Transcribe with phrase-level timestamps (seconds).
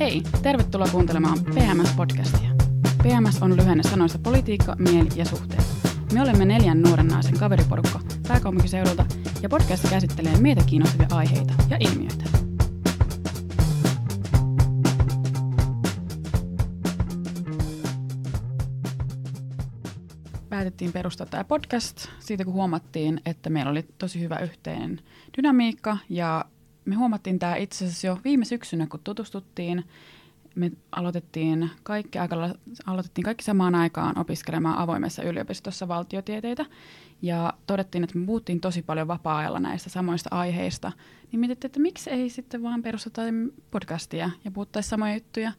[0.00, 2.54] Hei, tervetuloa kuuntelemaan PMS-podcastia.
[3.02, 5.64] PMS on lyhenne sanoista politiikka, mieli ja suhteet.
[6.12, 9.06] Me olemme neljän nuoren naisen kaveriporukka pääkaupunkiseudulta
[9.42, 12.24] ja podcast käsittelee meitä kiinnostavia aiheita ja ilmiöitä.
[20.48, 25.00] Päätettiin perustaa tämä podcast siitä, kun huomattiin, että meillä oli tosi hyvä yhteinen
[25.36, 26.44] dynamiikka ja
[26.84, 29.84] me huomattiin tämä itse asiassa jo viime syksynä, kun tutustuttiin.
[30.54, 32.36] Me aloitettiin kaikki, aika,
[32.86, 36.66] aloitettiin kaikki samaan aikaan opiskelemaan avoimessa yliopistossa valtiotieteitä.
[37.22, 40.92] Ja todettiin, että me puhuttiin tosi paljon vapaa-ajalla näistä samoista aiheista.
[41.32, 43.22] Niin mietittiin, että miksi ei sitten vaan perusteta
[43.70, 45.52] podcastia ja puhuttaisiin samoja juttuja,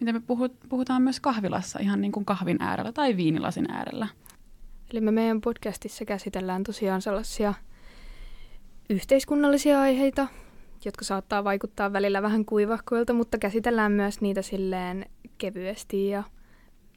[0.00, 0.22] mitä me
[0.68, 4.08] puhutaan myös kahvilassa ihan niin kuin kahvin äärellä tai viinilasin äärellä.
[4.90, 7.54] Eli me meidän podcastissa käsitellään tosiaan sellaisia
[8.90, 10.26] yhteiskunnallisia aiheita,
[10.86, 15.06] jotka saattaa vaikuttaa välillä vähän kuivahkoilta, mutta käsitellään myös niitä silleen
[15.38, 16.24] kevyesti ja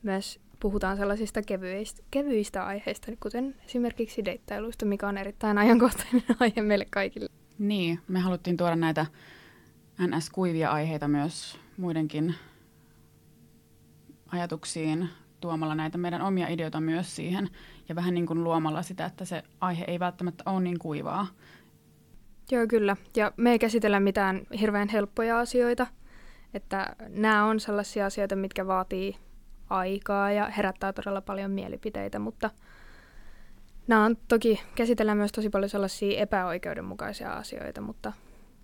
[0.03, 6.85] myös puhutaan sellaisista kevyistä, kevyistä aiheista, kuten esimerkiksi deittailuista, mikä on erittäin ajankohtainen aihe meille
[6.89, 7.29] kaikille.
[7.59, 9.05] Niin, me haluttiin tuoda näitä
[10.07, 12.35] NS-kuivia aiheita myös muidenkin
[14.27, 15.09] ajatuksiin
[15.41, 17.49] tuomalla näitä meidän omia ideoita myös siihen
[17.89, 21.27] ja vähän niin kuin luomalla sitä, että se aihe ei välttämättä ole niin kuivaa,
[22.51, 22.95] Joo, kyllä.
[23.15, 25.87] Ja me ei käsitellä mitään hirveän helppoja asioita.
[26.53, 29.15] Että nämä on sellaisia asioita, mitkä vaatii
[29.69, 32.49] aikaa ja herättää todella paljon mielipiteitä, mutta
[33.87, 38.13] nämä on toki, käsitellään myös tosi paljon sellaisia epäoikeudenmukaisia asioita, mutta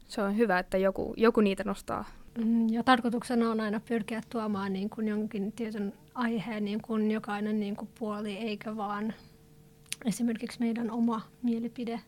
[0.07, 2.05] se on hyvä, että joku, joku niitä nostaa.
[2.37, 7.59] Mm, ja tarkoituksena on aina pyrkiä tuomaan niin kuin jonkin tietyn aiheen niin kuin jokainen
[7.59, 9.13] niin kuin puoli, eikä vaan
[10.05, 11.99] esimerkiksi meidän oma mielipide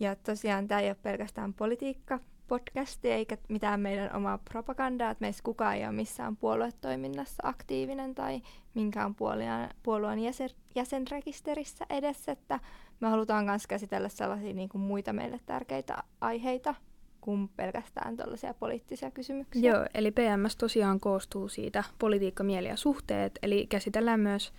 [0.00, 5.42] ja tosiaan tämä ei ole pelkästään politiikka podcasti eikä mitään meidän omaa propagandaa, että meistä
[5.42, 8.42] kukaan ei ole missään puoluetoiminnassa aktiivinen tai
[8.74, 12.60] minkään puolueen, puolueen jäsen, jäsenrekisterissä edessä, että
[13.00, 16.74] me halutaan myös käsitellä sellaisia niin kuin muita meille tärkeitä aiheita
[17.20, 19.72] kuin pelkästään tällaisia poliittisia kysymyksiä.
[19.72, 24.52] Joo, eli PMS tosiaan koostuu siitä politiikka, mieli ja suhteet, eli käsitellään myös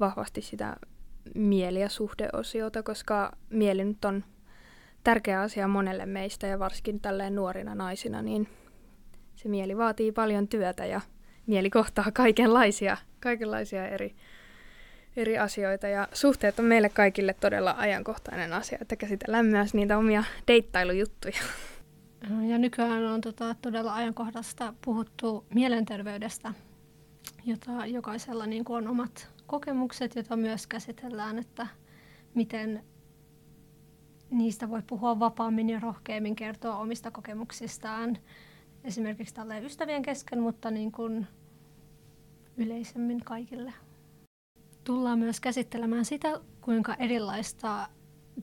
[0.00, 0.76] vahvasti sitä
[1.34, 4.24] mieli- ja suhdeosiota, koska mieli nyt on
[5.06, 8.48] tärkeä asia monelle meistä ja varsinkin tälleen nuorina naisina, niin
[9.34, 11.00] se mieli vaatii paljon työtä ja
[11.46, 14.16] mieli kohtaa kaikenlaisia, kaikenlaisia eri,
[15.16, 20.24] eri asioita ja suhteet on meille kaikille todella ajankohtainen asia, että käsitellään myös niitä omia
[20.48, 21.38] deittailujuttuja.
[22.48, 26.54] Ja nykyään on tota, todella ajankohdasta puhuttu mielenterveydestä,
[27.44, 31.66] jota jokaisella niin on omat kokemukset, joita myös käsitellään, että
[32.34, 32.84] miten
[34.30, 38.18] niistä voi puhua vapaammin ja rohkeammin kertoa omista kokemuksistaan
[38.84, 41.26] esimerkiksi tälle ystävien kesken, mutta niin kuin
[42.56, 43.72] yleisemmin kaikille.
[44.84, 47.88] Tullaan myös käsittelemään sitä, kuinka erilaista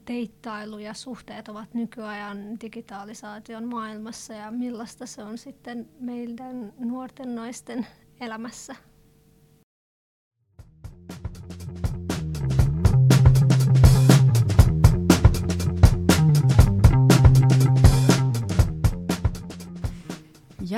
[0.08, 7.88] deittailu ja suhteet ovat nykyajan digitalisaation maailmassa ja millaista se on sitten meidän nuorten naisten
[8.20, 8.76] elämässä.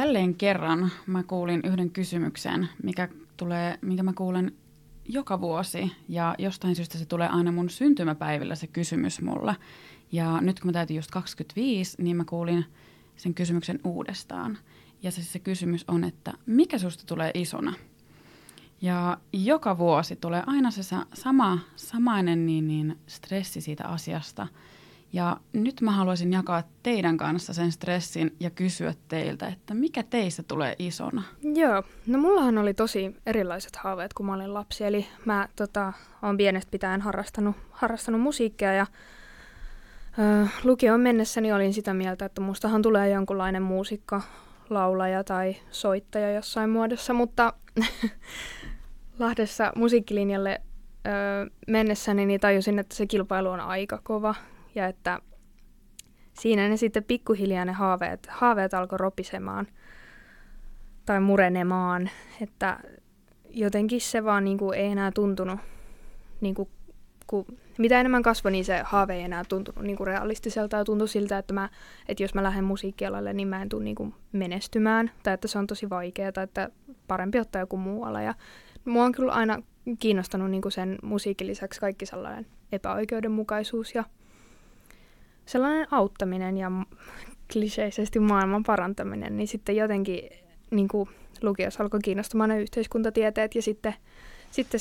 [0.06, 4.52] Jälleen kerran mä kuulin yhden kysymyksen, mikä tulee, minkä mä kuulen
[5.06, 5.92] joka vuosi.
[6.10, 9.56] Ja jostain syystä se tulee aina mun syntymäpäivillä se kysymys mulle.
[10.12, 12.66] Ja nyt kun mä täytin just 25, niin mä kuulin
[13.16, 14.58] sen kysymyksen uudestaan.
[15.04, 17.74] Ja se, se kysymys on, että mikä susta tulee isona?
[18.82, 20.82] Ja joka vuosi tulee aina se
[21.14, 24.48] sama, samainen niin, niin stressi siitä asiasta–
[25.16, 30.44] ja nyt mä haluaisin jakaa teidän kanssa sen stressin ja kysyä teiltä, että mikä teistä
[30.44, 31.24] tulee isona?
[31.42, 34.84] Joo, no mullahan oli tosi erilaiset haaveet, kun mä olin lapsi.
[34.84, 35.94] Eli mä tota,
[36.38, 38.88] pienestä pitäen harrastanut, harrastanut musiikkia ja
[40.20, 44.22] ö, lukioon mennessäni olin sitä mieltä, että mustahan tulee jonkunlainen muusikko,
[44.70, 47.54] laulaja tai soittaja jossain muodossa, mutta
[49.20, 51.10] Lahdessa musiikkilinjalle ö,
[51.68, 54.36] mennessäni niin tajusin, että se kilpailu on aika kova
[54.76, 55.20] ja että
[56.34, 59.68] siinä ne sitten pikkuhiljaa ne haaveet, haaveet alkoi ropisemaan
[61.06, 62.10] tai murenemaan,
[62.42, 62.80] että
[63.50, 65.60] jotenkin se vaan niin kuin ei enää tuntunut,
[66.42, 66.70] niin kuin,
[67.28, 67.46] kun,
[67.78, 70.78] mitä enemmän kasvoi, niin se haave ei enää tuntunut niin kuin realistiselta.
[70.78, 71.70] Ja tuntui siltä, että, mä,
[72.08, 75.12] että jos mä lähden musiikkialalle, niin mä en tule niin kuin menestymään.
[75.24, 76.70] Tai että se on tosi vaikeaa tai että
[77.08, 78.22] parempi ottaa joku muu ala.
[78.22, 78.34] Ja
[78.86, 79.62] mua on kyllä aina
[80.00, 84.04] kiinnostanut niin kuin sen musiikin lisäksi kaikki sellainen epäoikeudenmukaisuus ja
[85.46, 86.72] sellainen auttaminen ja
[87.54, 90.30] kliseisesti maailman parantaminen, niin sitten jotenkin
[90.72, 91.10] niin kuin
[91.42, 93.94] lukiossa alkoi kiinnostamaan ne yhteiskuntatieteet ja sitten,
[94.52, 94.80] sitten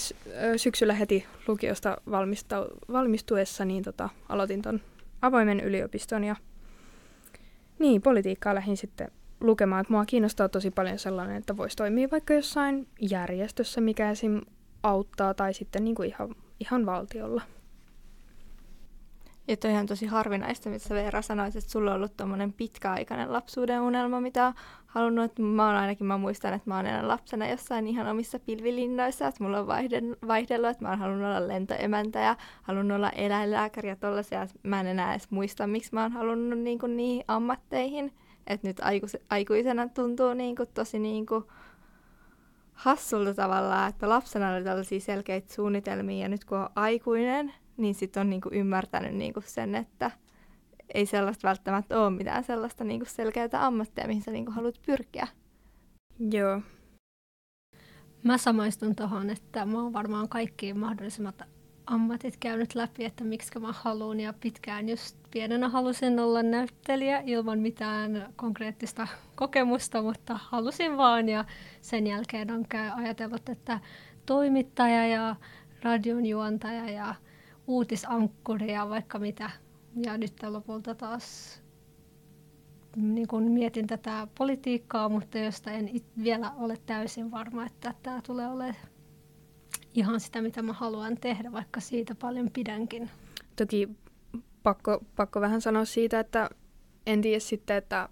[0.56, 1.96] syksyllä heti lukiosta
[2.92, 4.80] valmistuessa niin tota, aloitin ton
[5.22, 6.36] avoimen yliopiston ja
[7.78, 9.08] niin, politiikkaa lähdin sitten
[9.40, 14.40] lukemaan, että mua kiinnostaa tosi paljon sellainen, että voisi toimia vaikka jossain järjestössä, mikä esim.
[14.82, 17.42] auttaa, tai sitten niin kuin ihan, ihan valtiolla.
[19.48, 23.80] Ja toi on tosi harvinaista, mitä Veera sanoit, että sulla on ollut tommonen pitkäaikainen lapsuuden
[23.80, 24.54] unelma, mitä on
[24.86, 25.38] halunnut.
[25.38, 29.44] Mä oon ainakin, mä muistan, että mä oon enää lapsena jossain ihan omissa pilvilinnoissa, että
[29.44, 29.66] mulla on
[30.26, 34.46] vaihdellut, että mä oon halunnut olla lentoemäntä ja halunnut olla eläinlääkäri ja tollasia.
[34.62, 38.12] Mä en enää edes muista, miksi mä oon halunnut niin kuin niihin ammatteihin.
[38.46, 41.44] Että nyt aiku- aikuisena tuntuu niin kuin tosi niin kuin
[42.72, 48.20] hassulta tavallaan, että lapsena oli tällaisia selkeitä suunnitelmia ja nyt kun on aikuinen, niin sitten
[48.20, 50.10] on niinku ymmärtänyt niinku sen, että
[50.94, 55.28] ei sellaista välttämättä ole mitään sellaista niinku selkeää ammattia, mihin sä niinku haluat pyrkiä.
[56.30, 56.60] Joo.
[58.22, 61.42] Mä samaistun tuohon, että mä oon varmaan kaikki mahdollisimmat
[61.86, 67.58] ammatit käynyt läpi, että miksi mä haluan ja pitkään just pienenä halusin olla näyttelijä ilman
[67.58, 71.44] mitään konkreettista kokemusta, mutta halusin vaan ja
[71.80, 73.80] sen jälkeen on käy ajatellut, että
[74.26, 75.36] toimittaja ja
[75.82, 77.14] radionjuontaja ja
[77.66, 79.50] uutisankkuri ja vaikka mitä.
[80.04, 81.60] Ja nyt lopulta taas
[82.96, 88.20] niin kun mietin tätä politiikkaa, mutta josta en it, vielä ole täysin varma, että tämä
[88.26, 88.76] tulee olemaan
[89.94, 93.10] ihan sitä, mitä mä haluan tehdä, vaikka siitä paljon pidänkin.
[93.56, 93.88] Toki
[94.62, 96.50] pakko, pakko vähän sanoa siitä, että
[97.06, 98.08] en tiedä sitten, että,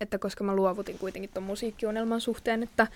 [0.00, 2.86] että koska mä luovutin kuitenkin tuon musiikkiunelman suhteen, että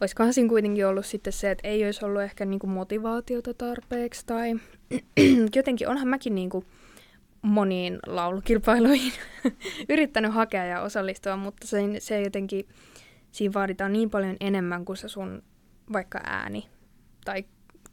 [0.00, 4.54] olisikohan siinä kuitenkin ollut sitten se, että ei olisi ollut ehkä niinku motivaatiota tarpeeksi tai
[5.56, 6.64] jotenkin onhan mäkin niinku
[7.42, 9.12] moniin laulukilpailuihin
[9.88, 12.68] yrittänyt hakea ja osallistua, mutta se, se jotenkin,
[13.32, 15.42] siinä vaaditaan niin paljon enemmän kuin se sun
[15.92, 16.68] vaikka ääni
[17.24, 17.44] tai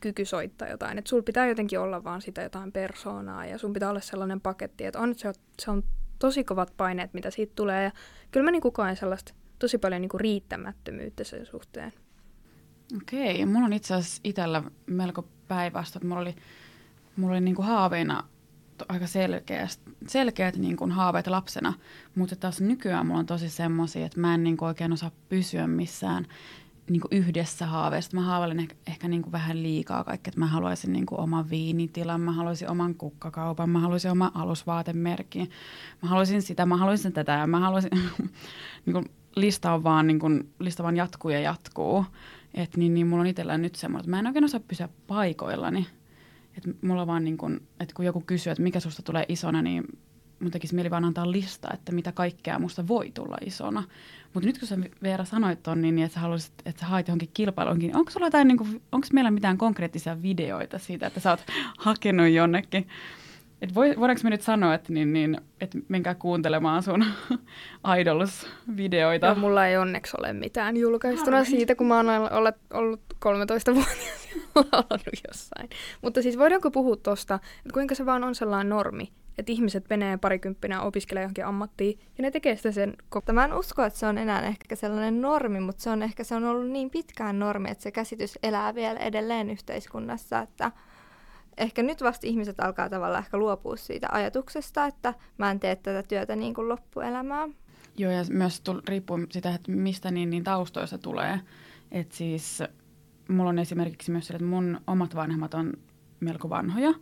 [0.02, 0.98] kyky soittaa jotain.
[0.98, 4.86] Että sulla pitää jotenkin olla vaan sitä jotain persoonaa ja sun pitää olla sellainen paketti,
[4.86, 5.84] että on, se, se on
[6.22, 7.84] tosi kovat paineet, mitä siitä tulee.
[7.84, 7.92] Ja
[8.32, 11.94] kyllä mä niin koen sellaista tosi paljon niin kuin riittämättömyyttä sen suhteen.
[12.98, 16.00] Okei, mulla on itse asiassa itsellä melko päinvasta.
[16.04, 16.36] Mulla oli,
[17.16, 18.24] mulla oli niin kuin haaveina
[18.90, 21.74] aika selkeät, selkeät niin kuin haaveet lapsena,
[22.16, 25.68] mutta taas nykyään mulla on tosi semmoisia, että mä en niin kuin oikein osaa pysyä
[25.68, 26.28] missään
[26.90, 28.16] niin kuin yhdessä haaveesta.
[28.16, 32.22] Mä haaveilen ehkä, ehkä niin kuin vähän liikaa kaikkea, mä haluaisin niin kuin oman viinitilan,
[32.22, 35.50] mä haluaisin oman kukkakaupan, mä haluaisin oman alusvaatemerkin,
[36.02, 37.92] mä haluaisin sitä, mä haluaisin tätä ja mä haluaisin,
[38.86, 39.06] niin kuin
[39.36, 42.06] lista on vaan, niin kuin, lista vaan jatkuu ja jatkuu.
[42.54, 45.88] Et niin, niin mulla on itsellä nyt semmoinen, että mä en oikein osaa pysyä paikoillani.
[46.58, 49.84] Et mulla vaan niin kun, että kun joku kysyy, että mikä susta tulee isona, niin
[50.42, 53.84] mun tekisi mieli vaan antaa lista, että mitä kaikkea musta voi tulla isona.
[54.34, 57.08] Mutta nyt kun sä Veera sanoit ton, niin, niin että sä haluaisit, että sä haet
[57.08, 61.30] johonkin kilpailuunkin, niin onko sulla jotain, niin onko meillä mitään konkreettisia videoita siitä, että sä
[61.30, 61.44] oot
[61.78, 62.88] hakenut jonnekin?
[63.62, 67.06] Et voidaanko me nyt sanoa, että, niin, niin, että menkää kuuntelemaan sun
[68.00, 69.26] Idols-videoita?
[69.26, 71.50] Joo, mulla ei onneksi ole mitään julkaistuna Harmi.
[71.50, 75.70] siitä, kun mä oon ollut, ollut 13-vuotias laulannut jossain.
[76.02, 79.12] Mutta siis voidaanko puhua tosta, että kuinka se vaan on sellainen normi,
[79.42, 83.34] että ihmiset menee parikymppinä opiskelemaan johonkin ammattiin ja ne tekee sitä sen koko...
[83.34, 86.36] Mä en usko, että se on enää ehkä sellainen normi, mutta se on ehkä se
[86.36, 90.72] on ollut niin pitkään normi, että se käsitys elää vielä edelleen yhteiskunnassa, että
[91.58, 96.04] ehkä nyt vasta ihmiset alkaa tavallaan ehkä luopua siitä ajatuksesta, että mä en tee tätä
[96.04, 97.50] työtä niin kuin loppuelämää.
[97.98, 101.40] Joo, ja myös tull, riippuu sitä, että mistä niin, niin taustoista tulee.
[101.92, 102.64] Että siis
[103.28, 105.74] mulla on esimerkiksi myös se, että mun omat vanhemmat on
[106.20, 106.94] melko vanhoja,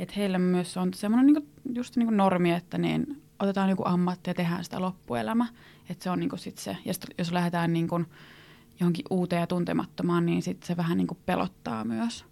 [0.00, 4.34] että heillä myös on semmoinen niinku, just niinku normi, että niin otetaan joku ammatti ja
[4.34, 5.46] tehdään sitä loppuelämä.
[5.88, 8.00] Että se on niinku sit se, ja sit, jos lähdetään niinku
[8.80, 12.24] johonkin uuteen ja tuntemattomaan, niin sit se vähän niinku pelottaa myös.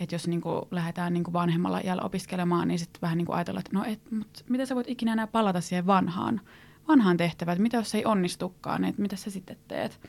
[0.00, 3.84] Että jos niinku lähdetään niinku vanhemmalla iällä opiskelemaan, niin sitten vähän niinku ajatellaan, että no
[3.84, 6.40] et, mut miten sä voit ikinä enää palata siihen vanhaan,
[6.88, 10.00] vanhaan tehtävään, mitä jos se ei onnistukaan, että mitä sä sitten teet.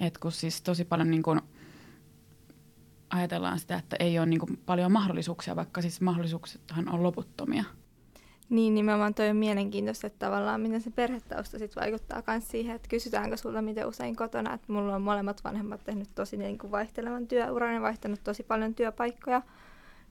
[0.00, 1.36] Et kun siis tosi paljon niinku,
[3.12, 7.64] ajatellaan sitä, että ei ole niinku paljon mahdollisuuksia, vaikka siis mahdollisuuksethan on loputtomia.
[8.48, 12.88] Niin, nimenomaan toi on mielenkiintoista, että tavallaan miten se perhetausta sit vaikuttaa myös siihen, että
[12.88, 17.26] kysytäänkö sulta miten usein kotona, että mulla on molemmat vanhemmat tehnyt tosi niin kuin vaihtelevan
[17.26, 19.42] työuran ja vaihtanut tosi paljon työpaikkoja,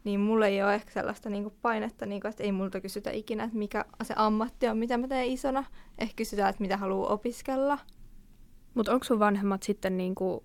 [0.04, 3.12] niin mulla ei ole ehkä sellaista niin kuin painetta, niin kuin, että ei multa kysytä
[3.12, 5.64] ikinä, että mikä se ammatti on, mitä mä teen isona.
[5.98, 7.78] Ehkä kysytään, että mitä haluaa opiskella.
[8.74, 10.44] Mutta onko sun vanhemmat sitten niin kuin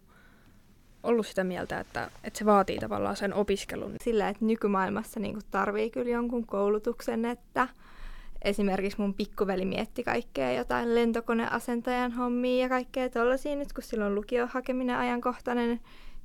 [1.07, 3.93] ollut sitä mieltä, että, että se vaatii tavallaan sen opiskelun.
[4.05, 7.69] Sillä, että nykymaailmassa niin tarvii kyllä jonkun koulutuksen, että,
[8.43, 14.47] esimerkiksi mun pikkuveli mietti kaikkea jotain lentokoneasentajan hommia ja kaikkea tollaisia nyt, kun silloin lukio
[14.47, 15.81] hakeminen ajankohtainen.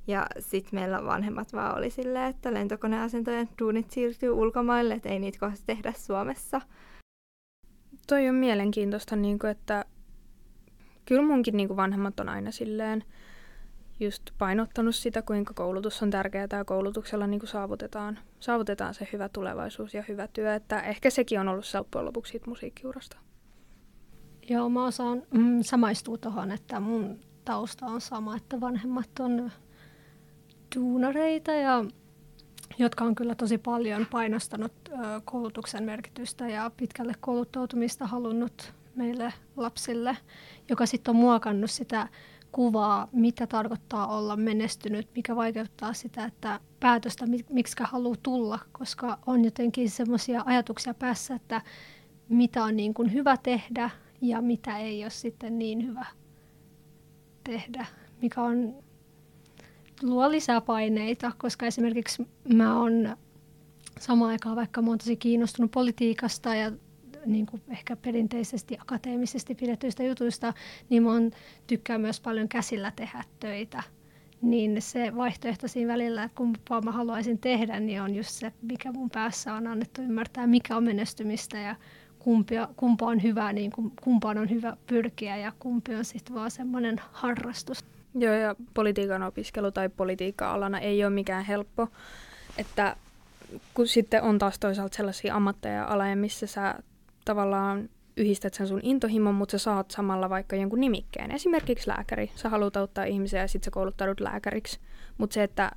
[0.06, 5.38] Ja sitten meillä vanhemmat vaan oli silleen, että lentokoneasentajan duunit siirtyy ulkomaille, että ei niitä
[5.38, 6.60] kohta tehdä Suomessa.
[8.06, 9.84] Toi on mielenkiintoista, niin kuin, että
[11.04, 13.04] kyllä munkin niin kuin vanhemmat on aina silleen
[14.04, 19.28] just painottanut sitä, kuinka koulutus on tärkeää ja koulutuksella niin kuin saavutetaan, saavutetaan se hyvä
[19.28, 20.54] tulevaisuus ja hyvä työ.
[20.54, 23.16] Että ehkä sekin on ollut loppujen lopuksi siitä musiikkiurasta.
[24.48, 29.50] Joo, mä osaan mm, samaistua tuohon, että mun tausta on sama, että vanhemmat on
[30.76, 31.84] duunareita, ja,
[32.78, 34.92] jotka on kyllä tosi paljon painostanut ö,
[35.24, 40.16] koulutuksen merkitystä ja pitkälle kouluttautumista halunnut meille lapsille,
[40.68, 42.08] joka sitten on muokannut sitä
[42.52, 49.44] kuvaa, mitä tarkoittaa olla menestynyt, mikä vaikeuttaa sitä, että päätöstä, miksi haluaa tulla, koska on
[49.44, 51.62] jotenkin semmoisia ajatuksia päässä, että
[52.28, 53.90] mitä on niin kuin hyvä tehdä
[54.20, 56.06] ja mitä ei ole sitten niin hyvä
[57.44, 57.86] tehdä,
[58.22, 58.74] mikä on
[60.02, 63.16] luo lisää paineita, koska esimerkiksi mä oon
[64.00, 66.72] samaan aikaan, vaikka mä oon tosi kiinnostunut politiikasta ja
[67.26, 70.52] niin kuin ehkä perinteisesti akateemisesti pidetyistä jutuista,
[70.88, 71.30] niin mä oon,
[71.66, 73.82] tykkään myös paljon käsillä tehdä töitä.
[74.42, 78.92] Niin se vaihtoehto siinä välillä, että kumpaa mä haluaisin tehdä, niin on just se, mikä
[78.92, 81.76] mun päässä on annettu ymmärtää, mikä on menestymistä ja
[82.18, 87.00] kumpia, kumpa on hyvä, niin kumpaan on hyvä pyrkiä ja kumpi on sitten vaan semmoinen
[87.12, 87.84] harrastus.
[88.14, 91.88] Joo, ja politiikan opiskelu tai politiikka-alana ei ole mikään helppo,
[92.58, 92.96] että
[93.74, 96.74] kun sitten on taas toisaalta sellaisia ammatteja ja aloja, missä sä
[97.24, 101.30] tavallaan yhdistät sen sun intohimon, mutta sä saat samalla vaikka jonkun nimikkeen.
[101.30, 102.30] Esimerkiksi lääkäri.
[102.34, 104.80] Sä haluat auttaa ihmisiä ja sitten sä kouluttaudut lääkäriksi.
[105.18, 105.70] Mutta se, että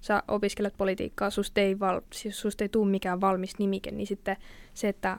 [0.00, 4.36] sä opiskelet politiikkaa, susta ei, val, siis susta ei tule mikään valmis nimike, niin sitten
[4.74, 5.18] se, että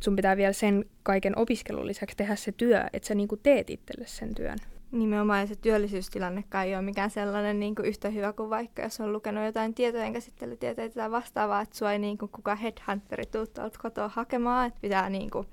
[0.00, 4.06] sun pitää vielä sen kaiken opiskelun lisäksi tehdä se työ, että sä niinku teet itselle
[4.06, 4.58] sen työn.
[4.92, 9.12] Nimenomaan se työllisyystilannekaan ei ole mikään sellainen niin kuin yhtä hyvä kuin vaikka jos on
[9.12, 14.08] lukenut jotain tietojen käsittelytieteitä tai vastaavaa, että sua ei niin kuin kukaan headhunteri tuolta kotoa
[14.08, 15.46] hakemaan, että pitää niin kuin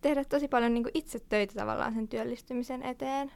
[0.00, 3.32] tehdä tosi paljon niin kuin itse töitä tavallaan sen työllistymisen eteen.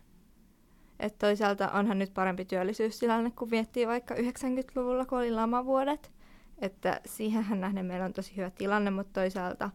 [1.00, 6.12] että toisaalta onhan nyt parempi työllisyystilanne, kun miettii vaikka 90-luvulla, kun oli lamavuodet.
[6.58, 9.70] Että siihenhän nähden meillä on tosi hyvä tilanne, mutta toisaalta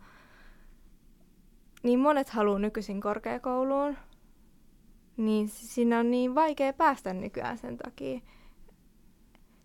[1.83, 3.97] niin monet haluaa nykyisin korkeakouluun,
[5.17, 8.19] niin siinä on niin vaikea päästä nykyään sen takia,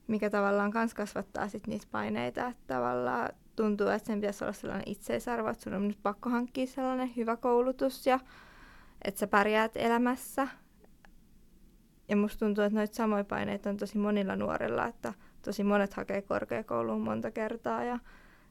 [0.06, 4.88] mikä tavallaan myös kasvattaa sit niitä paineita, että tavallaan tuntuu, että sen pitäisi olla sellainen
[4.88, 8.20] itseisarvo, että sun on nyt pakko hankkia sellainen hyvä koulutus ja
[9.04, 10.48] että sä pärjäät elämässä.
[12.08, 16.22] Ja musta tuntuu, että noita samoja paineita on tosi monilla nuorilla, että tosi monet hakee
[16.22, 17.98] korkeakouluun monta kertaa ja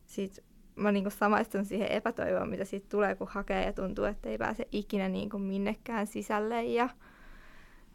[0.05, 0.41] siitä
[0.81, 4.67] mä niin samaistun siihen epätoivoon, mitä siitä tulee, kun hakee ja tuntuu, että ei pääse
[4.71, 6.89] ikinä niin kuin minnekään sisälle ja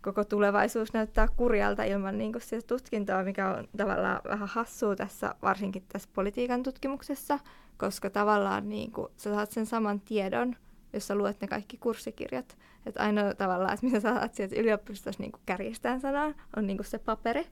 [0.03, 5.35] koko tulevaisuus näyttää kurjalta ilman niin kuin sitä tutkintoa, mikä on tavallaan vähän hassua tässä,
[5.43, 7.39] varsinkin tässä politiikan tutkimuksessa,
[7.77, 10.57] koska tavallaan niin kuin, sä saat sen saman tiedon,
[10.93, 12.59] jos sä luet ne kaikki kurssikirjat.
[12.87, 16.87] Että ainoa tavallaan, että mitä sä saat sieltä yliopistossa niin kärjestään sanaan, on niin kuin
[16.87, 17.47] se paperi,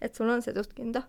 [0.00, 1.02] että sulla on se tutkinto.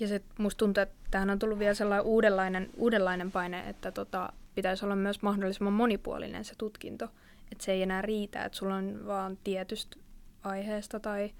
[0.00, 4.32] Ja se musta tuntuu, että tähän on tullut vielä sellainen uudenlainen, uudenlainen paine, että tota,
[4.54, 7.04] pitäisi olla myös mahdollisimman monipuolinen se tutkinto.
[7.52, 9.96] Että se ei enää riitä, että sulla on vaan tietystä
[10.42, 11.30] aiheesta tai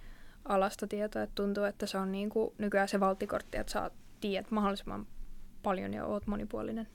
[0.44, 4.50] alasta tietoa, että tuntuu, että se on niin kuin nykyään se valtikortti, että sä tiedät
[4.50, 5.06] mahdollisimman
[5.62, 6.88] paljon ja oot monipuolinen.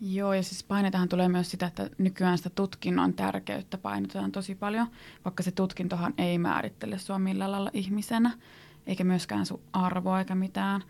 [0.00, 4.86] Joo, ja siis painetahan tulee myös sitä, että nykyään sitä tutkinnon tärkeyttä painotetaan tosi paljon,
[5.24, 8.30] vaikka se tutkintohan ei määrittele sua millään lailla ihmisenä
[8.86, 10.82] eikä myöskään sun arvoa eikä mitään.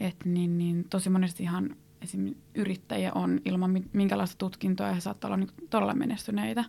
[0.00, 2.34] Et niin, niin tosi monesti ihan esim.
[2.54, 6.64] yrittäjiä on ilman minkälaista tutkintoa ja he saattaa olla niin todella menestyneitä.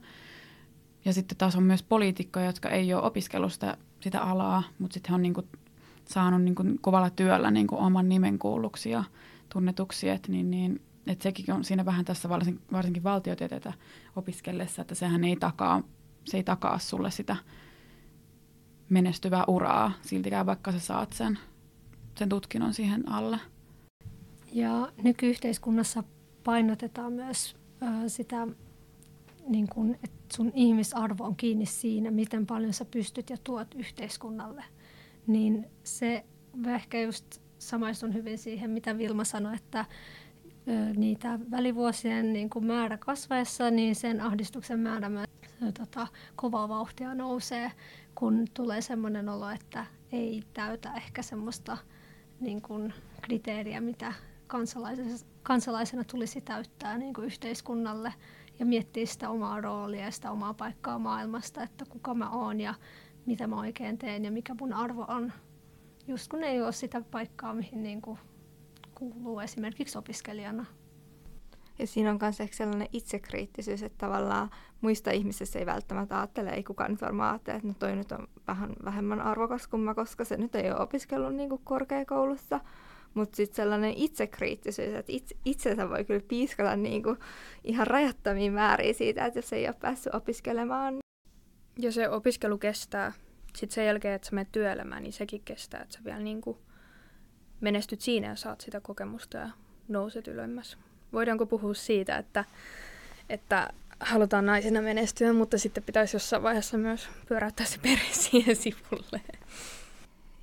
[1.06, 5.10] Ja sitten taas on myös poliitikkoja, jotka ei ole opiskellut sitä, sitä alaa, mutta sitten
[5.10, 5.48] he on niin kuin
[6.06, 9.04] saanut niin kuin kovalla työllä niin kuin oman nimen kuulluksi ja
[9.54, 10.10] tunnetuksi.
[10.10, 13.74] Et niin, niin, et sekin on siinä vähän tässä varsinkin, varsinkin valtiotieteitä
[14.16, 15.84] opiskellessa, että sehän ei takaa,
[16.26, 17.36] se ei takaa sulle sitä
[18.90, 21.40] menestyvää uraa siltikään, vaikka sä saat sen,
[22.16, 23.40] sen tutkinnon siihen alle.
[24.54, 26.04] Ja nykyyhteiskunnassa
[26.44, 28.48] painotetaan myös ö, sitä,
[29.48, 34.64] niin kun, että sun ihmisarvo on kiinni siinä, miten paljon sä pystyt ja tuot yhteiskunnalle.
[35.28, 36.26] Niin se
[36.68, 37.26] ehkä just
[37.60, 39.86] samaistun hyvin siihen, mitä Vilma sanoi, että
[40.96, 45.28] niitä välivuosien niin kun määrä kasvaessa, niin sen ahdistuksen määrä myös
[45.74, 47.72] tota, kovaa vauhtia nousee,
[48.16, 51.78] kun tulee semmoinen olo, että ei täytä ehkä semmoista
[52.40, 54.14] niin kuin kriteeriä, mitä
[55.44, 58.14] kansalaisena tulisi täyttää niin kuin yhteiskunnalle
[58.60, 62.74] ja miettiä sitä omaa roolia ja sitä omaa paikkaa maailmasta, että kuka mä oon ja
[63.26, 65.34] mitä mä oikein teen ja mikä mun arvo on.
[66.08, 68.20] Just kun ei ole sitä paikkaa, mihin niin kuin
[68.98, 70.66] kuuluu esimerkiksi opiskelijana.
[71.80, 74.50] Ja siinä on myös sellainen itsekriittisyys, että tavallaan
[74.82, 78.28] muista ihmisistä ei välttämättä ajattele, ei kukaan nyt varmaan ajattele, että no toi nyt on
[78.48, 82.60] vähän vähemmän arvokas kuin mä, koska se nyt ei ole opiskellut niin kuin korkeakoulussa.
[83.14, 87.18] Mutta sitten sellainen itsekriittisyys, että itse, itsensä voi kyllä piiskata niin kuin
[87.64, 90.98] ihan rajattomiin määriin siitä, että jos ei ole päässyt opiskelemaan.
[91.80, 93.14] Ja se opiskelu kestää.
[93.56, 96.58] Sitten sen jälkeen, että sä menet työelämään, niin sekin kestää, että sä vielä niin kuin
[97.62, 99.50] menestyt siinä ja saat sitä kokemusta ja
[99.88, 100.78] nouset ylemmäs.
[101.14, 102.46] Voidaanko puhua siitä, että,
[103.30, 109.22] että halutaan naisena menestyä, mutta sitten pitäisi jossain vaiheessa myös pyöräyttää se perhe siihen sivulle?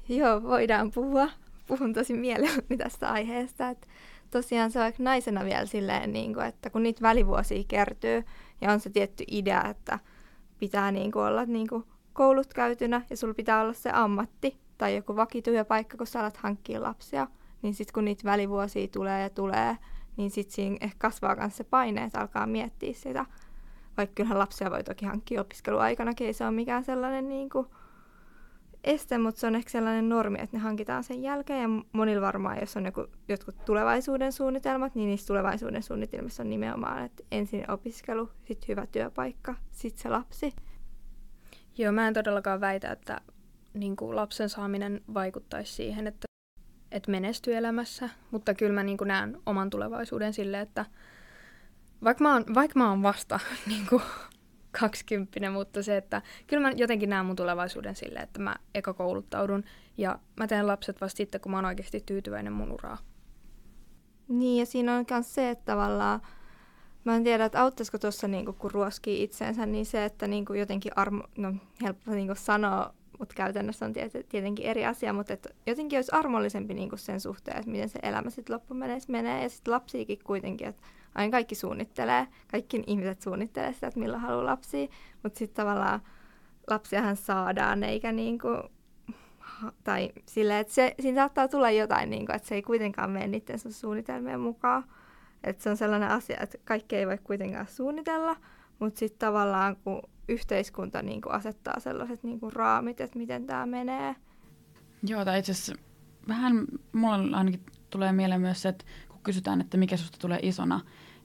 [0.08, 1.28] Joo, voidaan puhua.
[1.66, 3.68] Puhun tosi mielelläni tästä aiheesta.
[3.68, 3.86] Että
[4.30, 8.24] tosiaan se on naisena vielä silleen, niin kuin, että kun niitä välivuosia kertyy
[8.60, 9.98] ja on se tietty idea, että
[10.58, 14.96] pitää niin kuin olla niin kuin koulut käytynä ja sulla pitää olla se ammatti tai
[14.96, 17.26] joku vakituja-paikka, kun sä alat hankkia lapsia,
[17.62, 19.76] niin sitten kun niitä välivuosia tulee ja tulee,
[20.16, 23.26] niin sitten siinä ehkä kasvaa myös se paine, että alkaa miettiä sitä.
[23.96, 27.66] Vaikka kyllähän lapsia voi toki hankkia opiskeluaikana, ei se ole mikään sellainen niin kuin
[28.84, 31.62] este, mutta se on ehkä sellainen normi, että ne hankitaan sen jälkeen.
[31.62, 37.04] Ja monilla varmaan, jos on joku, jotkut tulevaisuuden suunnitelmat, niin niissä tulevaisuuden suunnitelmissa on nimenomaan,
[37.04, 40.54] että ensin opiskelu, sitten hyvä työpaikka, sitten se lapsi.
[41.78, 43.20] Joo, mä en todellakaan väitä, että
[43.74, 46.26] niin kuin lapsen saaminen vaikuttaisi siihen, että,
[46.90, 50.86] että menestyy elämässä, mutta kyllä mä niin kuin näen oman tulevaisuuden sille, että
[52.04, 54.02] vaikka mä oon, vaikka mä oon vasta niin kuin
[54.80, 59.64] kaksikymppinen, mutta se, että kyllä mä jotenkin näen mun tulevaisuuden sille, että mä eka kouluttaudun
[59.96, 62.98] ja mä teen lapset vasta sitten, kun mä oon oikeasti tyytyväinen mun uraa.
[64.28, 66.20] Niin, ja siinä on myös se, että tavallaan,
[67.04, 70.92] mä en tiedä, että auttaisiko tuossa, niinku, kun ruoskii itseensä, niin se, että niinku, jotenkin
[70.96, 73.92] armo, no helppo niinku, sanoa mutta käytännössä on
[74.28, 77.98] tietenkin eri asia, mutta että jotenkin olisi armollisempi niin kuin sen suhteen, että miten se
[78.02, 79.42] elämä sitten loppumenessä menee.
[79.42, 80.82] Ja sitten lapsiakin kuitenkin, että
[81.14, 84.88] aina kaikki suunnittelee, kaikki ihmiset suunnittelee sitä, että milloin haluaa lapsia,
[85.22, 86.00] mutta sitten tavallaan
[86.70, 88.62] lapsiahan saadaan, eikä niin kuin,
[89.84, 93.26] tai silleen, että se, siinä saattaa tulla jotain, niin kuin, että se ei kuitenkaan mene
[93.26, 94.84] niiden suunnitelmien mukaan.
[95.44, 98.36] Että se on sellainen asia, että kaikki ei voi kuitenkaan suunnitella,
[98.78, 103.66] mutta sitten tavallaan kun yhteiskunta niin kuin asettaa sellaiset niin kuin raamit, että miten tämä
[103.66, 104.16] menee.
[105.02, 105.74] Joo, tai itse asiassa
[106.28, 107.60] vähän mulla ainakin
[107.90, 110.80] tulee mieleen myös se, että kun kysytään, että mikä susta tulee isona,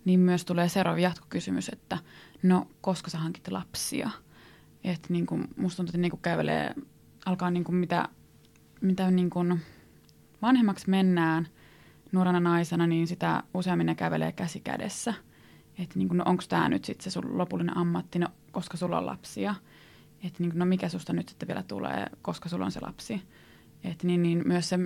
[0.05, 1.97] niin myös tulee seuraava jatkokysymys, että
[2.43, 4.09] no koska sä hankit lapsia?
[4.83, 6.75] Että niin kuin, musta tuntuu, että niin kuin kävelee,
[7.25, 8.09] alkaa niin kuin mitä,
[8.81, 9.59] mitä niin kuin
[10.41, 11.47] vanhemmaksi mennään
[12.11, 15.13] nuorena naisena, niin sitä useammin ne kävelee käsi kädessä–
[15.79, 19.05] että niin no onko tämä nyt sitten se sun lopullinen ammatti, no koska sulla on
[19.05, 19.55] lapsia.
[20.23, 23.21] Että niin no mikä susta nyt sitten vielä tulee, koska sulla on se lapsi.
[23.83, 24.79] Että niin, niin myös se,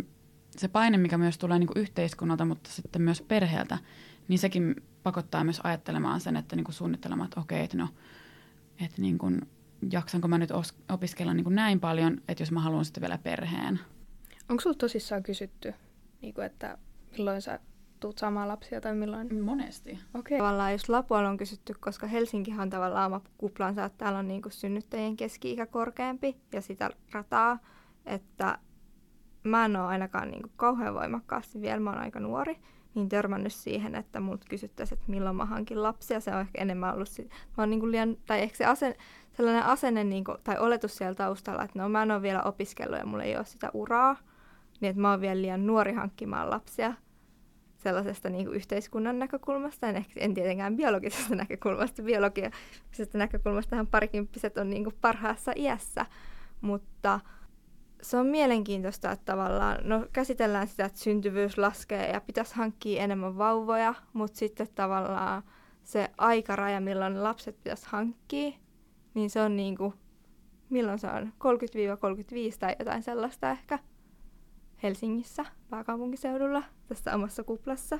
[0.49, 3.77] se paine, mikä myös tulee niin yhteiskunnalta, mutta sitten myös perheeltä,
[4.27, 7.89] niin sekin pakottaa myös ajattelemaan sen, että niin suunnittelemaan, että okei, että no,
[8.79, 9.41] että niin kuin,
[9.91, 13.17] jaksanko mä nyt os, opiskella niin kuin näin paljon, että jos mä haluan sitten vielä
[13.17, 13.79] perheen.
[14.49, 15.73] Onko sulla tosissaan kysytty,
[16.21, 16.77] niin kuin, että
[17.11, 17.59] milloin sä
[18.03, 19.43] tuut saamaan lapsia tai milloin?
[19.43, 19.99] Monesti.
[20.13, 20.37] Okay.
[20.37, 24.41] Tavallaan jos Lapualla on kysytty, koska Helsinkihan on tavallaan oma kuplansa, että täällä on niin
[24.41, 27.59] kuin synnyttäjien keski-ikä korkeampi ja sitä rataa,
[28.05, 28.57] että
[29.43, 32.59] mä en ole ainakaan niin kuin kauhean voimakkaasti vielä, mä oon aika nuori,
[32.95, 36.19] niin törmännyt siihen, että mut kysyttäisiin, että milloin mä hankin lapsia.
[36.19, 38.95] Se on ehkä enemmän ollut, sit, mä oon niin kuin liian, tai ehkä se asen,
[39.33, 42.99] sellainen asenne niin kuin, tai oletus siellä taustalla, että no mä en ole vielä opiskellut
[42.99, 44.17] ja mulla ei ole sitä uraa,
[44.81, 46.93] niin että mä oon vielä liian nuori hankkimaan lapsia
[47.83, 52.03] sellaisesta niin kuin yhteiskunnan näkökulmasta, en, ehkä, en tietenkään biologisesta näkökulmasta.
[52.03, 56.05] Biologisesta näkökulmastahan parikymppiset on niin kuin parhaassa iässä,
[56.61, 57.19] mutta
[58.01, 63.37] se on mielenkiintoista, että tavallaan no, käsitellään sitä, että syntyvyys laskee ja pitäisi hankkia enemmän
[63.37, 65.43] vauvoja, mutta sitten tavallaan
[65.83, 68.51] se aikaraja, milloin lapset pitäisi hankkia,
[69.13, 69.93] niin se on niin kuin,
[70.69, 71.33] milloin se on,
[72.53, 73.79] 30-35 tai jotain sellaista ehkä.
[74.83, 77.99] Helsingissä, pääkaupunkiseudulla, tässä omassa kuplassa.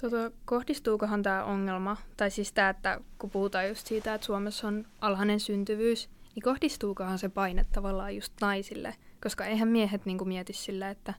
[0.00, 4.86] Tota, kohdistuukohan tämä ongelma, tai siis tämä, että kun puhutaan just siitä, että Suomessa on
[5.00, 8.94] alhainen syntyvyys, niin kohdistuukohan se paine tavallaan just naisille?
[9.22, 11.14] Koska eihän miehet niinku mieti sillä, että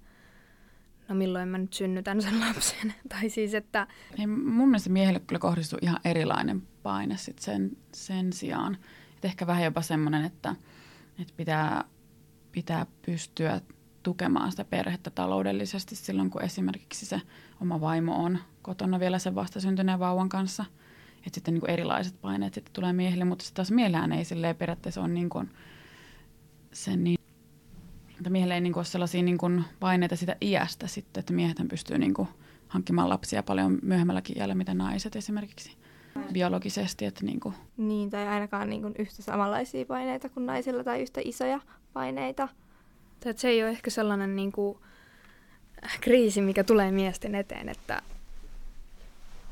[1.08, 2.94] no milloin mä nyt synnytän sen lapsen.
[3.10, 3.88] tai siis, että...
[4.20, 8.78] Ei, mun mielestä miehille kyllä kohdistuu ihan erilainen paine sit sen, sen sijaan.
[9.18, 10.56] Et ehkä vähän jopa semmoinen, että,
[11.20, 11.84] että pitää,
[12.52, 13.62] pitää pystyä
[14.06, 17.22] tukemaan sitä perhettä taloudellisesti silloin, kun esimerkiksi se
[17.62, 20.66] oma vaimo on kotona vielä sen vastasyntyneen vauvan kanssa.
[21.18, 24.56] Että sitten niin kuin erilaiset paineet sitten tulee miehille, mutta sitten taas miehellään ei silleen
[24.56, 25.50] periaatteessa ole niin kuin
[26.74, 27.20] sen niin,
[28.18, 31.58] että miehelle ei niin kuin ole sellaisia niin kuin paineita sitä iästä sitten, että miehet
[31.70, 32.28] pystyy niin kuin
[32.68, 35.78] hankkimaan lapsia paljon myöhemmälläkin iällä, mitä naiset esimerkiksi
[36.34, 37.06] biologisesti.
[37.06, 37.56] Että niin, kuin.
[37.78, 41.60] niin, tai ainakaan niin kuin yhtä samanlaisia paineita kuin naisilla tai yhtä isoja
[41.94, 42.48] paineita.
[43.20, 44.78] Tai että se ei ole ehkä sellainen niin kuin,
[46.02, 48.02] kriisi, mikä tulee miesten eteen, että,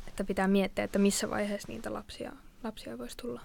[0.07, 3.41] että pitää miettiä, että missä vaiheessa niitä lapsia, lapsia voisi tulla.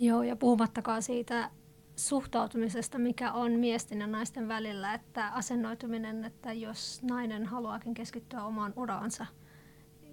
[0.00, 1.50] Joo, ja puhumattakaan siitä
[1.96, 8.72] suhtautumisesta, mikä on miesten ja naisten välillä, että asennoituminen, että jos nainen haluaakin keskittyä omaan
[8.76, 9.26] uraansa,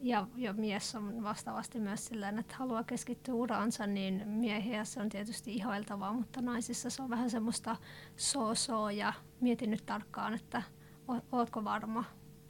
[0.02, 5.10] ja, ja mies on vastaavasti myös silleen, että haluaa keskittyä uraansa, niin miehiä se on
[5.10, 7.76] tietysti ihailtavaa, mutta naisissa se on vähän semmoista
[8.16, 10.64] so ja mietin nyt tarkkaan, että
[11.32, 12.04] ootko varma.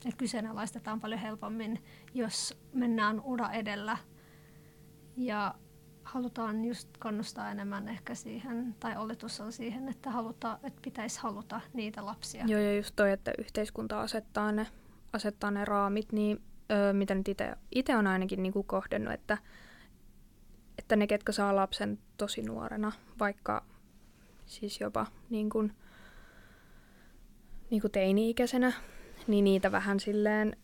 [0.05, 1.83] Että kyseenalaistetaan paljon helpommin,
[2.13, 3.97] jos mennään ura edellä
[5.17, 5.55] ja
[6.03, 11.61] halutaan just kannustaa enemmän ehkä siihen, tai oletus on siihen, että, haluta, että pitäisi haluta
[11.73, 12.45] niitä lapsia.
[12.47, 14.67] Joo, ja just toi, että yhteiskunta asettaa ne,
[15.13, 17.27] asettaa ne raamit, niin öö, mitä nyt
[17.75, 19.37] itse on ainakin niinku kohdennut, että,
[20.77, 23.65] että ne, ketkä saa lapsen tosi nuorena, vaikka
[24.45, 25.73] siis jopa niin kuin,
[27.69, 28.73] niin kuin teini-ikäisenä,
[29.27, 30.57] niin niitä vähän silleen,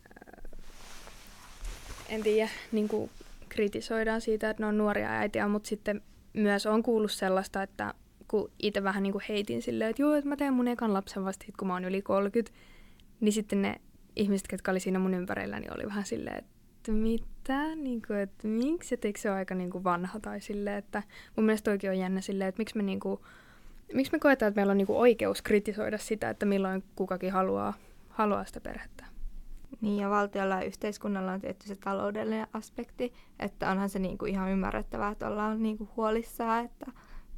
[2.10, 3.10] en tiedä, niin kuin
[3.50, 6.02] kritisoidaan siitä, että ne on nuoria äitiä, mutta sitten
[6.34, 7.94] myös on kuullut sellaista, että
[8.28, 11.26] kun itse vähän niin kuin heitin silleen, että joo, että mä teen mun ekan lapsen
[11.26, 12.52] vasta kun mä oon yli 30,
[13.20, 13.82] niin sitten ne
[14.16, 18.48] ihmiset, jotka oli siinä mun ympärillä, niin oli vähän silleen, että mitä, niin kuin, että
[18.48, 21.04] miksi, että eikö se ole aika niin kuin vanha tai silleen, että
[21.36, 23.20] mun mielestä toikin on jännä silleen, että miksi me, niin kuin,
[23.94, 27.74] miksi me koetaan, että meillä on niin kuin oikeus kritisoida sitä, että milloin kukakin haluaa,
[28.10, 29.06] haluaa sitä perhettä.
[29.82, 34.52] Niin ja valtiolla ja yhteiskunnalla on tietty se taloudellinen aspekti, että onhan se niinku ihan
[34.52, 36.92] ymmärrettävää, että ollaan niinku huolissaan, että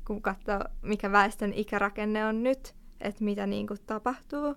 [0.07, 4.55] kun katsoo mikä väestön ikärakenne on nyt, että mitä niinku tapahtuu.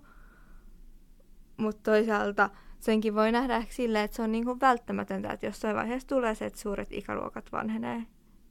[1.59, 6.07] Mutta toisaalta senkin voi nähdä ehkä silleen, että se on niinku välttämätöntä, että jossain vaiheessa
[6.07, 8.03] tulee se, että suuret ikäluokat vanhenee.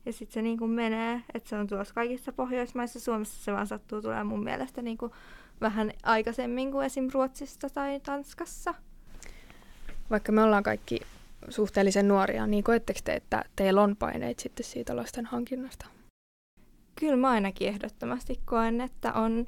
[0.07, 3.01] Ja sitten se niinku menee, että se on tuossa kaikissa Pohjoismaissa.
[3.01, 5.12] Suomessa se vaan sattuu tulee mun mielestä niinku
[5.61, 7.09] vähän aikaisemmin kuin esim.
[7.12, 8.75] Ruotsissa tai Tanskassa
[10.11, 11.01] vaikka me ollaan kaikki
[11.49, 15.87] suhteellisen nuoria, niin koetteko te, että teillä on paineita sitten siitä lasten hankinnasta?
[17.01, 19.47] Kyllä mä ainakin ehdottomasti koen, että on.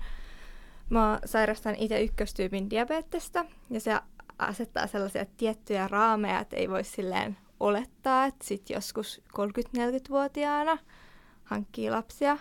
[0.91, 4.01] Mä sairastan itse ykköstyypin diabetesta ja se
[4.39, 10.79] asettaa sellaisia tiettyjä raameja, että ei voi silleen olettaa, että sit joskus 30-40-vuotiaana
[11.45, 12.39] hankkii lapsia,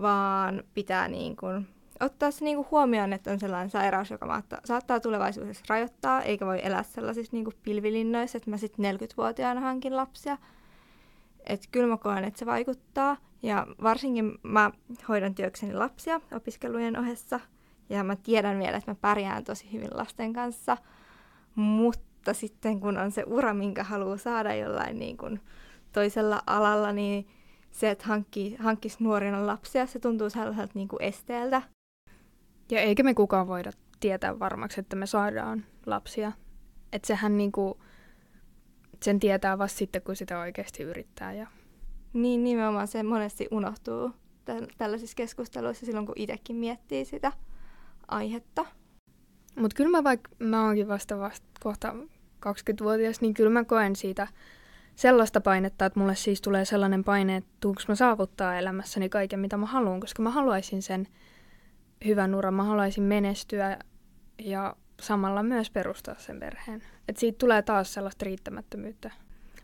[0.00, 1.68] vaan pitää niin kuin
[2.00, 6.82] ottaa se niinku huomioon, että on sellainen sairaus, joka saattaa tulevaisuudessa rajoittaa, eikä voi elää
[6.82, 10.38] sellaisissa niinku pilvilinnoissa, että mä sitten 40-vuotiaana hankin lapsia.
[11.46, 13.16] Että kyllä mä koen, että se vaikuttaa.
[13.42, 14.70] Ja varsinkin mä
[15.08, 17.40] hoidan työkseni lapsia opiskelujen ohessa.
[17.88, 20.76] Ja mä tiedän vielä, että mä pärjään tosi hyvin lasten kanssa.
[21.54, 25.40] Mutta sitten kun on se ura, minkä haluaa saada jollain niin kuin
[25.92, 27.26] toisella alalla, niin
[27.70, 31.62] se, että hankkii, hankkisi nuorina lapsia, se tuntuu sellaiselta niin kuin esteeltä.
[32.70, 33.70] Ja eikä me kukaan voida
[34.00, 36.32] tietää varmaksi, että me saadaan lapsia.
[36.92, 37.80] Että sehän niinku,
[39.02, 41.32] sen tietää vasta sitten, kun sitä oikeasti yrittää.
[41.32, 41.46] Ja...
[42.12, 44.10] Niin, nimenomaan se monesti unohtuu
[44.78, 47.32] tällaisissa keskusteluissa silloin, kun itsekin miettii sitä
[48.08, 48.66] aihetta.
[49.56, 51.94] Mutta kyllä mä vaikka mä oonkin vasta, vasta kohta
[52.46, 54.28] 20-vuotias, niin kyllä mä koen siitä
[54.96, 59.56] sellaista painetta, että mulle siis tulee sellainen paine, että tuunko mä saavuttaa elämässäni kaiken, mitä
[59.56, 61.08] mä haluan, koska mä haluaisin sen
[62.04, 63.78] hyvän uran, mä haluaisin menestyä
[64.38, 66.82] ja samalla myös perustaa sen perheen.
[67.08, 69.10] Et siitä tulee taas sellaista riittämättömyyttä.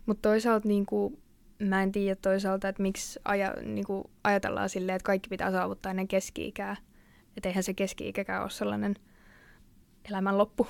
[0.05, 1.21] Mutta toisaalta niin kuin,
[1.59, 5.89] mä en tiedä toisaalta, että miksi aja, niin kuin ajatellaan silleen, että kaikki pitää saavuttaa
[5.89, 6.75] ennen keski-ikää.
[7.37, 8.95] Että eihän se keski-ikäkään ole sellainen
[10.09, 10.67] elämän loppu.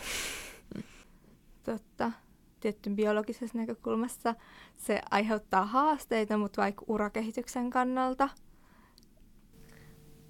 [1.63, 2.11] Totta.
[2.59, 4.35] Tietty biologisessa näkökulmassa
[4.75, 8.29] se aiheuttaa haasteita, mutta vaikka urakehityksen kannalta–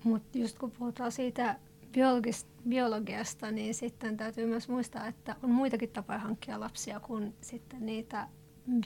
[0.06, 5.90] mutta just kun puhutaan siitä biologis- biologiasta, niin sitten täytyy myös muistaa, että on muitakin
[5.90, 8.28] tapoja hankkia lapsia kuin sitten niitä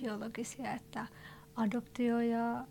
[0.02, 1.08] biologisia, että
[1.56, 2.68] adoptio ja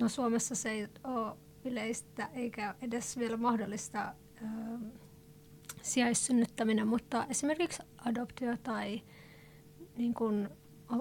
[0.00, 4.46] no Suomessa se ei ole yleistä eikä edes vielä mahdollista ö,
[5.82, 9.02] sijaissynnyttäminen, mutta esimerkiksi adoptio tai
[9.96, 10.50] niin kun,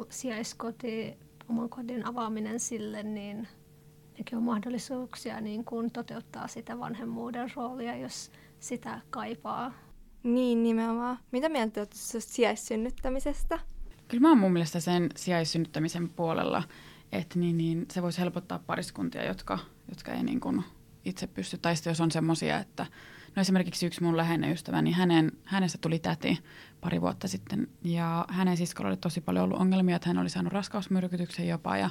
[0.09, 1.17] sijaiskoti,
[1.49, 3.47] oman kodin avaaminen sille, niin
[4.17, 9.73] nekin on mahdollisuuksia niin kuin toteuttaa sitä vanhemmuuden roolia, jos sitä kaipaa.
[10.23, 11.19] Niin, nimenomaan.
[11.31, 13.59] Mitä mieltä olet sijaissynnyttämisestä?
[14.07, 16.63] Kyllä mä oon mun mielestä sen sijaissynnyttämisen puolella,
[17.11, 20.63] että niin, niin se voisi helpottaa pariskuntia, jotka, jotka ei niin kuin
[21.05, 22.85] itse pysty, tai sitten jos on semmoisia, että
[23.35, 26.39] no esimerkiksi yksi mun läheinen ystävä, niin hänen, hänestä tuli täti
[26.81, 30.53] pari vuotta sitten, ja hänen siskolla oli tosi paljon ollut ongelmia, että hän oli saanut
[30.53, 31.89] raskausmyrkytyksen jopa, ja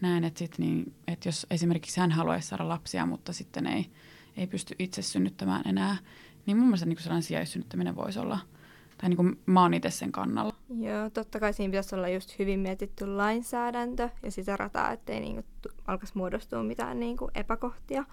[0.00, 3.90] näin, että, sit niin, että jos esimerkiksi hän haluaisi saada lapsia, mutta sitten ei,
[4.36, 5.96] ei pysty itse synnyttämään enää,
[6.46, 8.38] niin mun mielestä niin sellainen sijaissynnyttäminen voisi olla,
[9.00, 10.54] tai niin kuin mä oon itse sen kannalla.
[10.68, 15.42] Joo, totta kai siinä pitäisi olla just hyvin mietitty lainsäädäntö ja sitä rataa, ettei niinku
[15.86, 18.04] alkaisi muodostua mitään niinku epäkohtia.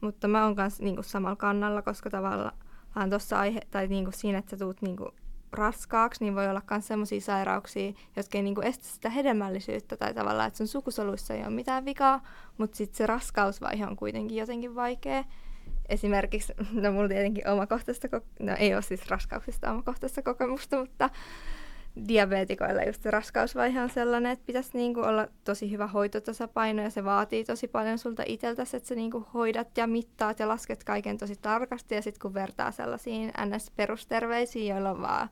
[0.00, 4.50] Mutta mä oon myös niinku samalla kannalla, koska tavallaan tuossa aihe, tai niinku siinä, että
[4.50, 5.10] sä tuut niinku
[5.52, 10.48] raskaaksi, niin voi olla myös sellaisia sairauksia, jotka ei niinku estä sitä hedelmällisyyttä tai tavallaan,
[10.48, 12.22] että sun sukusoluissa ei ole mitään vikaa,
[12.58, 15.24] mutta sitten se raskausvaihe on kuitenkin jotenkin vaikea.
[15.90, 18.08] Esimerkiksi, no mulla tietenkin omakohtaista,
[18.40, 21.10] no ei ole siis raskauksista omakohtaista kokemusta, mutta
[22.08, 27.04] diabeetikoilla just se raskausvaihe on sellainen, että pitäisi niinku olla tosi hyvä hoitotasapaino ja se
[27.04, 31.34] vaatii tosi paljon sulta itseltäsi, että sä niinku hoidat ja mittaat ja lasket kaiken tosi
[31.42, 35.28] tarkasti ja sitten kun vertaa sellaisiin NS-perusterveisiin, joilla on vaan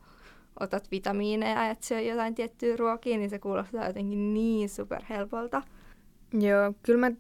[0.60, 5.62] otat vitamiineja ja syö jotain tiettyä ruokia, niin se kuulostaa jotenkin niin superhelpolta.
[6.32, 7.16] Joo, kyllä mä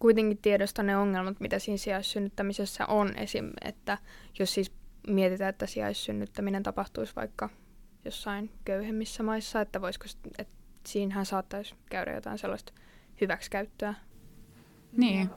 [0.00, 3.16] kuitenkin tiedostan ne ongelmat, mitä siinä sijaissynnyttämisessä on.
[3.16, 3.50] Esim.
[3.64, 3.98] että
[4.38, 4.72] jos siis
[5.06, 7.48] mietitään, että sijaissynnyttäminen tapahtuisi vaikka
[8.04, 10.06] jossain köyhemmissä maissa, että voisiko,
[10.38, 10.54] että
[10.86, 12.72] siinähän saattaisi käydä jotain sellaista
[13.20, 13.94] hyväksikäyttöä.
[14.96, 15.30] Niin,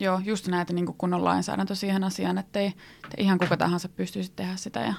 [0.00, 2.66] joo, just näitä niin kun on lainsäädäntö siihen asiaan, että ei,
[3.04, 4.94] että ihan kuka tahansa pystyisi tehdä sitä ja,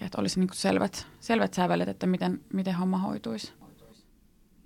[0.00, 3.52] ja että olisi niin selvät, selvät sävelet, että miten, miten homma hoituisi.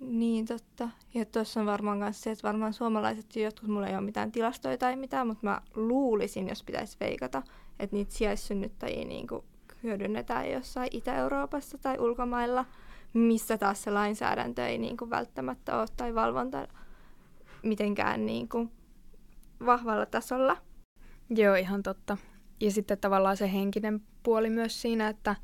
[0.05, 0.89] Niin, totta.
[1.13, 4.77] Ja tuossa on varmaan myös se, että varmaan suomalaiset jotkut, mulla ei ole mitään tilastoja
[4.77, 7.43] tai mitään, mutta mä luulisin, jos pitäisi veikata,
[7.79, 9.27] että niitä sijaissynnyttäjiä niin
[9.83, 12.65] hyödynnetään jossain Itä-Euroopassa tai ulkomailla,
[13.13, 16.67] missä taas se lainsäädäntö ei niin kuin välttämättä ole tai valvonta
[17.63, 18.71] mitenkään niin kuin
[19.65, 20.57] vahvalla tasolla.
[21.29, 22.17] Joo, ihan totta.
[22.61, 25.35] Ja sitten tavallaan se henkinen puoli myös siinä, että,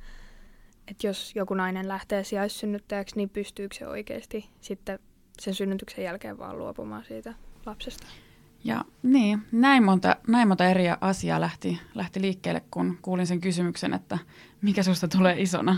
[0.88, 5.00] että jos joku nainen lähtee sijaissynnyttäjäksi, niin pystyykö se oikeasti sitten
[5.40, 7.34] sen synnytyksen jälkeen vaan luopumaan siitä
[7.66, 8.08] lapsesta?
[8.64, 13.94] Ja niin, näin monta, näin monta eri asiaa lähti, lähti liikkeelle, kun kuulin sen kysymyksen,
[13.94, 14.18] että
[14.62, 15.78] mikä susta tulee isona.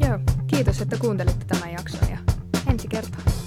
[0.00, 2.18] Joo, kiitos, että kuuntelitte tämän jakson ja
[2.70, 3.41] ensi kertaa.